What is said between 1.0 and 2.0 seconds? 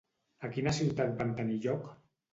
van tenir lloc?